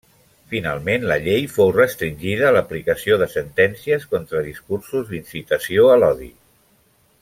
[0.51, 6.37] Finalment, la llei fou restringida a l'aplicació de sentències contra discursos d'incitació a l'odi.